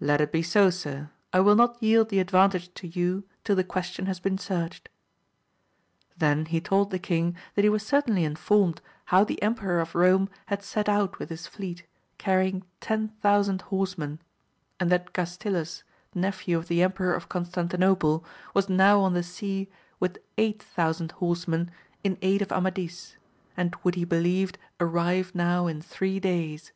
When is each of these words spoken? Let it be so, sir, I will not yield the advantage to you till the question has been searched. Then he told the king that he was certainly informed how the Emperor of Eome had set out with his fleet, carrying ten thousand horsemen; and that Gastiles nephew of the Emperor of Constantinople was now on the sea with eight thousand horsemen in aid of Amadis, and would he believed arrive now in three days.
Let 0.00 0.20
it 0.20 0.32
be 0.32 0.42
so, 0.42 0.68
sir, 0.70 1.10
I 1.32 1.38
will 1.38 1.54
not 1.54 1.80
yield 1.80 2.08
the 2.08 2.18
advantage 2.18 2.74
to 2.74 2.88
you 2.88 3.22
till 3.44 3.54
the 3.54 3.62
question 3.62 4.06
has 4.06 4.18
been 4.18 4.36
searched. 4.36 4.88
Then 6.18 6.46
he 6.46 6.60
told 6.60 6.90
the 6.90 6.98
king 6.98 7.36
that 7.54 7.62
he 7.62 7.68
was 7.68 7.86
certainly 7.86 8.24
informed 8.24 8.82
how 9.14 9.22
the 9.22 9.40
Emperor 9.40 9.78
of 9.78 9.92
Eome 9.92 10.28
had 10.46 10.64
set 10.64 10.88
out 10.88 11.20
with 11.20 11.30
his 11.30 11.46
fleet, 11.46 11.84
carrying 12.18 12.64
ten 12.80 13.10
thousand 13.22 13.60
horsemen; 13.62 14.18
and 14.80 14.90
that 14.90 15.12
Gastiles 15.12 15.84
nephew 16.16 16.58
of 16.58 16.66
the 16.66 16.82
Emperor 16.82 17.14
of 17.14 17.28
Constantinople 17.28 18.24
was 18.52 18.68
now 18.68 18.98
on 18.98 19.14
the 19.14 19.22
sea 19.22 19.68
with 20.00 20.18
eight 20.36 20.60
thousand 20.60 21.12
horsemen 21.12 21.70
in 22.02 22.18
aid 22.22 22.42
of 22.42 22.50
Amadis, 22.50 23.18
and 23.56 23.76
would 23.84 23.94
he 23.94 24.04
believed 24.04 24.58
arrive 24.80 25.32
now 25.32 25.68
in 25.68 25.80
three 25.80 26.18
days. 26.18 26.72